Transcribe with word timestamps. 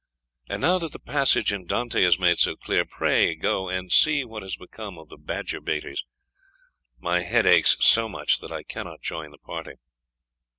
And 0.49 0.61
now 0.61 0.79
that 0.79 0.93
the 0.93 0.99
passage 0.99 1.53
in 1.53 1.67
Dante 1.67 2.01
is 2.03 2.17
made 2.17 2.39
so 2.39 2.55
clear, 2.55 2.85
pray 2.85 3.35
go 3.35 3.69
and 3.69 3.91
see 3.91 4.25
what 4.25 4.41
has 4.41 4.55
become 4.55 4.97
of 4.97 5.09
the 5.09 5.15
badger 5.19 5.61
baiters. 5.61 6.03
My 6.99 7.19
head 7.19 7.45
aches 7.45 7.77
so 7.81 8.09
much 8.09 8.39
that 8.39 8.51
I 8.51 8.63
cannot 8.63 9.03
join 9.03 9.29
the 9.29 9.37
party." 9.37 9.73